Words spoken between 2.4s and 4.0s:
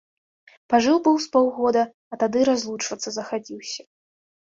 разлучвацца захадзіўся.